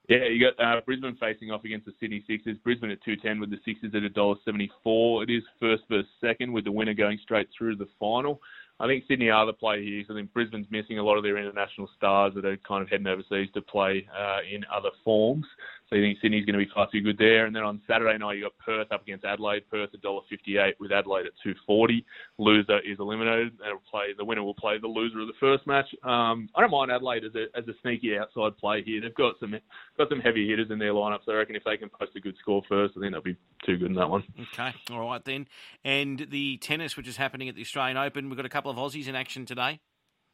Yeah, 0.07 0.25
you 0.25 0.51
got 0.51 0.63
uh, 0.63 0.81
Brisbane 0.85 1.17
facing 1.19 1.49
off 1.49 1.63
against 1.63 1.87
the 1.87 1.93
Sydney 1.99 2.23
Sixers. 2.27 2.57
Brisbane 2.63 2.91
at 2.91 3.03
two 3.03 3.15
ten 3.15 3.39
with 3.39 3.49
the 3.49 3.59
Sixers 3.65 3.95
at 3.95 4.03
a 4.03 4.09
dollar 4.09 4.35
seventy 4.45 4.69
four. 4.83 5.23
It 5.23 5.31
is 5.31 5.43
first 5.59 5.83
versus 5.89 6.09
second 6.21 6.51
with 6.53 6.65
the 6.65 6.71
winner 6.71 6.93
going 6.93 7.19
straight 7.23 7.47
through 7.57 7.77
to 7.77 7.83
the 7.83 7.89
final. 7.99 8.39
I 8.79 8.87
think 8.87 9.05
Sydney 9.07 9.29
are 9.29 9.45
the 9.45 9.53
play 9.53 9.83
here. 9.83 10.03
So 10.05 10.13
I 10.13 10.17
think 10.17 10.33
Brisbane's 10.33 10.67
missing 10.69 10.99
a 10.99 11.03
lot 11.03 11.17
of 11.17 11.23
their 11.23 11.37
international 11.37 11.89
stars 11.95 12.33
that 12.35 12.45
are 12.45 12.57
kind 12.57 12.83
of 12.83 12.89
heading 12.89 13.07
overseas 13.07 13.49
to 13.53 13.61
play 13.61 14.05
uh, 14.15 14.39
in 14.51 14.65
other 14.73 14.89
forms. 15.03 15.45
So 15.89 15.95
you 15.95 16.01
think 16.03 16.17
Sydney's 16.21 16.45
going 16.45 16.57
to 16.57 16.65
be 16.65 16.71
far 16.73 16.87
too 16.91 17.01
good 17.01 17.17
there. 17.17 17.45
And 17.45 17.55
then 17.55 17.63
on 17.63 17.81
Saturday 17.87 18.17
night, 18.17 18.37
you 18.37 18.43
got 18.43 18.57
Perth 18.57 18.91
up 18.91 19.03
against 19.03 19.23
Adelaide. 19.23 19.69
Perth 19.69 19.91
at 19.93 20.01
dollar 20.01 20.21
fifty 20.29 20.57
eight 20.57 20.75
with 20.79 20.91
Adelaide 20.91 21.27
at 21.27 21.33
two 21.43 21.53
forty. 21.65 22.05
Loser 22.37 22.79
is 22.79 22.97
eliminated. 22.99 23.53
They'll 23.59 23.81
play 23.89 24.07
the 24.17 24.25
winner 24.25 24.43
will 24.43 24.55
play 24.55 24.79
the 24.79 24.87
loser 24.87 25.19
of 25.19 25.27
the 25.27 25.33
first 25.39 25.67
match. 25.67 25.85
Um, 26.03 26.49
I 26.55 26.61
don't 26.61 26.71
mind 26.71 26.91
Adelaide 26.91 27.23
as 27.25 27.35
a 27.35 27.45
as 27.57 27.67
a 27.67 27.73
sneaky 27.81 28.17
outside 28.17 28.57
play 28.57 28.83
here. 28.83 29.01
They've 29.01 29.13
got 29.13 29.35
some 29.39 29.55
got 29.97 30.09
some 30.09 30.19
heavy 30.19 30.49
hitters 30.49 30.71
in 30.71 30.79
their 30.79 30.93
lineup. 30.93 31.19
So 31.25 31.33
I 31.33 31.35
reckon 31.35 31.55
if 31.55 31.63
they 31.63 31.77
can 31.77 31.89
post 31.89 32.11
a 32.15 32.19
good 32.19 32.35
score 32.41 32.63
first, 32.67 32.95
I 32.97 33.01
think 33.01 33.13
they'll 33.13 33.21
be 33.21 33.37
too 33.65 33.77
good 33.77 33.89
in 33.89 33.95
that 33.95 34.09
one. 34.09 34.23
Okay, 34.53 34.73
all 34.91 35.01
right 35.01 35.23
then. 35.23 35.47
And 35.83 36.27
the 36.29 36.57
tennis, 36.57 36.97
which 36.97 37.07
is 37.07 37.17
happening 37.17 37.47
at 37.47 37.55
the 37.55 37.61
Australian 37.61 37.97
Open, 37.97 38.29
we've 38.29 38.37
got 38.37 38.45
a 38.45 38.49
couple 38.49 38.71
of 38.71 38.77
Aussies 38.77 39.07
in 39.07 39.15
action 39.15 39.45
today. 39.45 39.79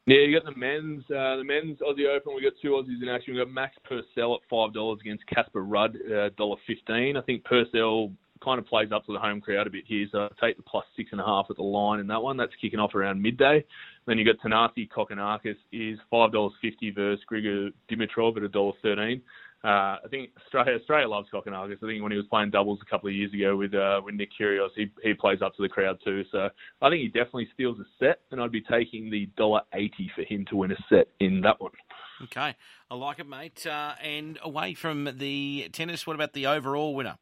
Yeah, 0.06 0.18
you 0.18 0.34
got 0.38 0.52
the 0.52 0.58
men's 0.58 1.04
uh, 1.10 1.36
the 1.36 1.44
men's 1.44 1.78
Aussie 1.78 2.08
Open. 2.08 2.34
We 2.34 2.42
got 2.42 2.54
two 2.60 2.70
Aussies 2.70 3.00
in 3.00 3.08
action. 3.08 3.34
We 3.34 3.40
got 3.40 3.50
Max 3.50 3.76
Purcell 3.84 4.34
at 4.34 4.40
five 4.50 4.74
dollars 4.74 4.98
against 5.00 5.24
Casper 5.28 5.62
Ruud, 5.62 5.94
uh, 6.10 6.30
dollar 6.36 6.56
fifteen. 6.66 7.16
I 7.16 7.20
think 7.20 7.44
Purcell 7.44 8.10
kind 8.42 8.58
of 8.58 8.66
plays 8.66 8.90
up 8.92 9.06
to 9.06 9.12
the 9.12 9.20
home 9.20 9.40
crowd 9.40 9.68
a 9.68 9.70
bit 9.70 9.84
here, 9.86 10.06
so 10.10 10.22
I'll 10.22 10.28
take 10.40 10.56
the 10.56 10.64
plus 10.64 10.84
six 10.96 11.10
and 11.12 11.20
a 11.20 11.24
half 11.24 11.46
at 11.50 11.56
the 11.56 11.62
line 11.62 12.00
in 12.00 12.08
that 12.08 12.20
one. 12.20 12.36
That's 12.36 12.50
kicking 12.60 12.80
off 12.80 12.96
around 12.96 13.22
midday. 13.22 13.64
Then 14.06 14.18
you 14.18 14.24
got 14.24 14.38
Thanasi 14.44 14.88
Kokkinakis 14.90 15.54
is 15.72 16.00
five 16.10 16.32
dollars 16.32 16.52
fifty 16.60 16.90
versus 16.90 17.24
Grigor 17.30 17.72
Dimitrov 17.88 18.36
at 18.36 18.42
a 18.42 18.48
dollar 18.48 18.72
thirteen. 18.82 19.22
Uh, 19.64 20.02
I 20.04 20.08
think 20.10 20.30
Australia, 20.44 20.74
Australia 20.74 21.08
loves 21.08 21.28
Kokkinakis. 21.32 21.76
I 21.76 21.86
think 21.86 22.02
when 22.02 22.10
he 22.10 22.18
was 22.18 22.26
playing 22.28 22.50
doubles 22.50 22.80
a 22.82 22.90
couple 22.90 23.08
of 23.08 23.14
years 23.14 23.32
ago 23.32 23.56
with 23.56 23.74
uh, 23.74 24.00
with 24.04 24.16
Nick 24.16 24.30
Kyrgios, 24.38 24.70
he 24.74 24.90
he 25.04 25.14
plays 25.14 25.40
up 25.40 25.54
to 25.54 25.62
the 25.62 25.68
crowd 25.68 25.98
too. 26.04 26.24
So 26.32 26.48
I 26.80 26.90
think 26.90 27.02
he 27.02 27.06
definitely 27.06 27.48
steals 27.54 27.78
a 27.78 27.84
set, 28.00 28.20
and 28.32 28.40
I'd 28.40 28.50
be 28.50 28.62
taking 28.62 29.08
the 29.08 29.26
dollar 29.36 29.60
eighty 29.72 30.10
for 30.16 30.22
him 30.22 30.44
to 30.50 30.56
win 30.56 30.72
a 30.72 30.76
set 30.88 31.08
in 31.20 31.40
that 31.42 31.60
one. 31.60 31.70
Okay, 32.24 32.56
I 32.90 32.94
like 32.94 33.20
it, 33.20 33.28
mate. 33.28 33.64
Uh, 33.64 33.94
and 34.02 34.38
away 34.42 34.74
from 34.74 35.08
the 35.18 35.68
tennis, 35.72 36.06
what 36.06 36.14
about 36.14 36.32
the 36.32 36.46
overall 36.46 36.94
winner? 36.94 37.18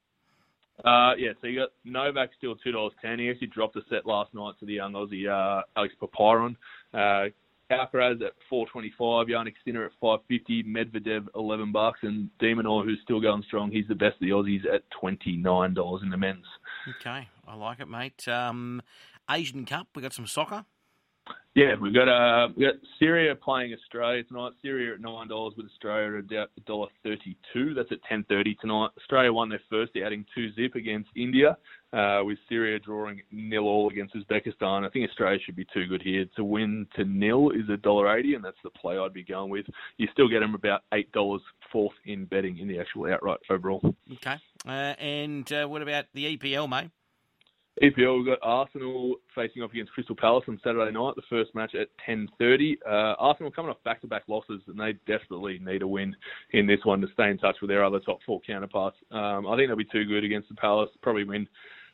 Uh, 0.85 1.13
yeah, 1.19 1.33
so 1.41 1.47
you 1.47 1.61
got 1.61 1.71
Novak 1.85 2.31
still 2.39 2.57
two 2.57 2.73
dollars 2.73 2.95
ten. 3.03 3.19
He 3.19 3.29
actually 3.29 3.49
dropped 3.49 3.77
a 3.77 3.83
set 3.91 4.07
last 4.07 4.33
night 4.33 4.55
to 4.61 4.67
the 4.67 4.75
young 4.75 4.95
Aussie 4.95 5.29
uh, 5.29 5.63
Alex 5.77 5.95
Popyrin. 6.01 6.57
Uh, 6.95 7.29
Alcaraz 7.71 8.21
at 8.23 8.33
four 8.49 8.67
twenty 8.67 8.93
five, 8.99 9.29
Jannik 9.29 9.55
Sinner 9.65 9.85
at 9.85 9.93
five 10.01 10.21
fifty, 10.29 10.63
Medvedev 10.63 11.29
eleven 11.35 11.73
bucks, 11.73 12.01
and 12.03 12.29
de 12.39 12.55
Minaur 12.55 12.85
who's 12.85 12.99
still 13.03 13.21
going 13.21 13.43
strong. 13.47 13.71
He's 13.71 13.89
the 13.89 13.95
best 13.95 14.15
of 14.15 14.21
the 14.21 14.31
Aussies 14.31 14.65
at 14.73 14.83
twenty 14.91 15.37
nine 15.37 15.75
dollars 15.75 16.03
in 16.03 16.11
the 16.11 16.17
men's. 16.17 16.47
Okay, 17.01 17.29
I 17.47 17.55
like 17.55 17.81
it, 17.81 17.89
mate. 17.89 18.27
Um, 18.29 18.83
Asian 19.31 19.65
Cup, 19.65 19.89
we 19.95 20.03
got 20.03 20.13
some 20.13 20.27
soccer. 20.27 20.65
Yeah, 21.57 21.75
we've 21.81 21.93
got 21.93 22.09
uh, 22.09 22.49
we 22.57 22.65
got 22.65 22.75
Syria 23.01 23.35
playing 23.35 23.75
Australia 23.75 24.23
tonight. 24.23 24.53
Syria 24.63 24.95
at 24.95 25.01
nine 25.01 25.27
dollars 25.27 25.55
with 25.57 25.67
Australia 25.67 26.19
at 26.19 26.33
a 26.33 26.61
dollar 26.65 26.87
thirty-two. 27.03 27.75
That's 27.75 27.91
at 27.91 27.99
ten 28.09 28.25
thirty 28.29 28.57
tonight. 28.61 28.91
Australia 28.97 29.33
won 29.33 29.49
their 29.49 29.61
first, 29.69 29.93
adding 29.97 30.25
two 30.33 30.53
zip 30.53 30.77
against 30.77 31.11
India, 31.17 31.57
uh, 31.93 32.21
with 32.23 32.39
Syria 32.49 32.79
drawing 32.79 33.21
nil 33.33 33.65
all 33.65 33.91
against 33.91 34.15
Uzbekistan. 34.15 34.87
I 34.87 34.91
think 34.91 35.11
Australia 35.11 35.41
should 35.45 35.57
be 35.57 35.67
too 35.75 35.87
good 35.87 36.03
here 36.03 36.25
to 36.37 36.45
win 36.45 36.87
to 36.95 37.05
nil 37.05 37.51
is 37.51 37.69
a 37.69 37.77
dollar 37.77 38.17
eighty, 38.17 38.35
and 38.35 38.45
that's 38.45 38.57
the 38.63 38.71
play 38.71 38.97
I'd 38.97 39.13
be 39.13 39.25
going 39.25 39.51
with. 39.51 39.67
You 39.97 40.07
still 40.13 40.29
get 40.29 40.41
them 40.41 40.55
about 40.55 40.83
eight 40.95 41.11
dollars 41.11 41.43
fourth 41.73 41.97
in 42.05 42.27
betting 42.27 42.59
in 42.59 42.69
the 42.69 42.79
actual 42.79 43.13
outright 43.13 43.41
overall. 43.51 43.83
Okay, 44.13 44.37
uh, 44.69 44.71
and 44.71 45.53
uh, 45.53 45.67
what 45.67 45.83
about 45.83 46.05
the 46.15 46.37
EPL, 46.37 46.69
mate? 46.69 46.91
EPL, 47.83 48.19
we've 48.19 48.27
got 48.27 48.39
Arsenal 48.43 49.17
facing 49.35 49.63
off 49.63 49.71
against 49.71 49.93
Crystal 49.93 50.15
Palace 50.15 50.45
on 50.49 50.61
Saturday 50.63 50.93
night, 50.93 51.15
the 51.17 51.23
first 51.31 51.55
match 51.55 51.75
at 51.75 51.89
10.30. 52.07 52.75
Uh, 52.87 53.15
Arsenal 53.19 53.51
coming 53.51 53.71
off 53.71 53.83
back-to-back 53.85 54.25
losses, 54.29 54.61
and 54.67 54.79
they 54.79 54.93
desperately 55.11 55.59
need 55.65 55.81
a 55.81 55.87
win 55.87 56.15
in 56.53 56.67
this 56.67 56.81
one 56.85 57.01
to 57.01 57.07
stay 57.15 57.31
in 57.31 57.39
touch 57.39 57.57
with 57.63 57.71
their 57.71 57.83
other 57.83 57.99
top 58.01 58.19
four 58.27 58.39
counterparts. 58.47 58.99
Um, 59.11 59.47
I 59.47 59.57
think 59.57 59.69
they'll 59.69 59.77
be 59.77 59.87
too 59.87 60.05
good 60.05 60.25
against 60.25 60.51
the 60.51 60.57
Palace, 60.57 60.91
probably 61.01 61.25
win 61.25 61.49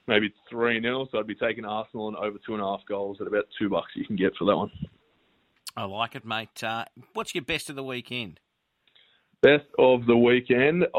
maybe 0.08 0.34
3-0, 0.52 1.08
so 1.10 1.18
I'd 1.18 1.26
be 1.28 1.36
taking 1.36 1.64
Arsenal 1.64 2.08
and 2.08 2.16
over 2.16 2.38
two 2.44 2.54
and 2.54 2.62
a 2.62 2.66
half 2.66 2.80
goals 2.88 3.18
at 3.20 3.28
about 3.28 3.44
two 3.56 3.68
bucks 3.68 3.92
you 3.94 4.04
can 4.04 4.16
get 4.16 4.34
for 4.36 4.44
that 4.46 4.56
one. 4.56 4.70
I 5.76 5.84
like 5.84 6.16
it, 6.16 6.24
mate. 6.24 6.64
Uh, 6.64 6.84
what's 7.12 7.32
your 7.32 7.44
best 7.44 7.70
of 7.70 7.76
the 7.76 7.84
weekend? 7.84 8.40
Best 9.42 9.66
of 9.78 10.06
the 10.06 10.16
weekend, 10.16 10.84
I 10.94 10.98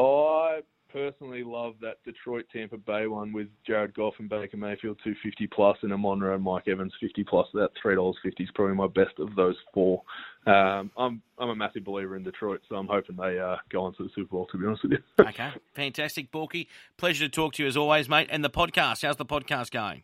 personally 0.92 1.42
love 1.44 1.74
that 1.80 2.02
Detroit 2.04 2.46
Tampa 2.52 2.76
Bay 2.76 3.06
one 3.06 3.32
with 3.32 3.48
Jared 3.66 3.94
Goff 3.94 4.14
and 4.18 4.28
Baker 4.28 4.56
Mayfield 4.56 4.98
250 5.04 5.46
plus 5.48 5.76
and 5.82 5.92
a 5.92 5.98
Monroe 5.98 6.34
and 6.34 6.42
Mike 6.42 6.68
Evans 6.68 6.92
50 7.00 7.24
plus. 7.24 7.46
That 7.54 7.70
three 7.80 7.94
dollars 7.94 8.16
fifty 8.22 8.44
is 8.44 8.50
probably 8.54 8.74
my 8.74 8.86
best 8.86 9.18
of 9.18 9.34
those 9.36 9.56
four. 9.72 10.02
Um, 10.46 10.90
I'm 10.96 11.22
I'm 11.38 11.50
a 11.50 11.56
massive 11.56 11.84
believer 11.84 12.16
in 12.16 12.22
Detroit, 12.22 12.60
so 12.68 12.76
I'm 12.76 12.88
hoping 12.88 13.16
they 13.16 13.38
uh, 13.38 13.56
go 13.70 13.84
on 13.84 13.94
to 13.96 14.04
the 14.04 14.10
Super 14.14 14.30
Bowl. 14.30 14.46
To 14.52 14.58
be 14.58 14.66
honest 14.66 14.82
with 14.82 14.92
you. 14.92 14.98
okay, 15.20 15.50
fantastic, 15.74 16.32
Borky. 16.32 16.66
Pleasure 16.96 17.26
to 17.26 17.30
talk 17.30 17.54
to 17.54 17.62
you 17.62 17.68
as 17.68 17.76
always, 17.76 18.08
mate. 18.08 18.28
And 18.30 18.44
the 18.44 18.50
podcast, 18.50 19.02
how's 19.02 19.16
the 19.16 19.26
podcast 19.26 19.70
going? 19.70 20.02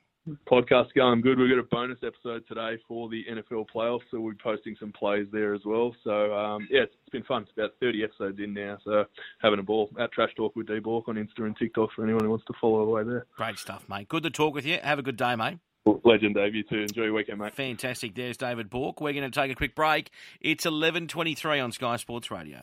Podcast 0.50 0.94
going 0.94 1.20
good. 1.20 1.38
We've 1.38 1.50
got 1.50 1.58
a 1.58 1.62
bonus 1.64 1.98
episode 2.02 2.44
today 2.48 2.78
for 2.88 3.10
the 3.10 3.24
NFL 3.30 3.66
playoffs, 3.74 4.00
so 4.10 4.20
we'll 4.20 4.32
be 4.32 4.38
posting 4.42 4.74
some 4.80 4.90
plays 4.92 5.26
there 5.32 5.54
as 5.54 5.60
well. 5.66 5.94
So 6.02 6.34
um, 6.34 6.66
yeah, 6.70 6.82
it's 6.82 6.94
been 7.12 7.24
fun. 7.24 7.42
It's 7.42 7.52
about 7.52 7.72
30 7.80 8.04
episodes 8.04 8.38
in 8.38 8.54
now, 8.54 8.78
so 8.84 9.04
having 9.42 9.58
a 9.58 9.62
ball. 9.62 9.90
At 10.00 10.12
Trash 10.12 10.34
Talk 10.34 10.56
with 10.56 10.66
D 10.66 10.78
Bauk 10.78 11.08
on 11.08 11.16
Insta 11.16 11.44
and 11.44 11.56
TikTok 11.56 11.90
for 11.94 12.04
anyone 12.04 12.24
who 12.24 12.30
wants 12.30 12.46
to 12.46 12.54
follow 12.58 12.80
away 12.80 13.04
there. 13.04 13.26
Great 13.36 13.58
stuff, 13.58 13.84
mate. 13.88 14.08
Good 14.08 14.22
to 14.22 14.30
talk 14.30 14.54
with 14.54 14.64
you. 14.64 14.78
Have 14.82 14.98
a 14.98 15.02
good 15.02 15.18
day, 15.18 15.36
mate. 15.36 15.58
Legend, 16.04 16.34
Dave. 16.34 16.54
You 16.54 16.62
too. 16.62 16.80
Enjoy 16.80 17.04
your 17.04 17.12
weekend, 17.12 17.40
mate. 17.40 17.54
Fantastic. 17.54 18.14
There's 18.14 18.38
David 18.38 18.70
Bauk. 18.70 19.02
We're 19.02 19.12
going 19.12 19.30
to 19.30 19.40
take 19.40 19.52
a 19.52 19.54
quick 19.54 19.74
break. 19.74 20.10
It's 20.40 20.64
11:23 20.64 21.62
on 21.62 21.72
Sky 21.72 21.96
Sports 21.96 22.30
Radio. 22.30 22.62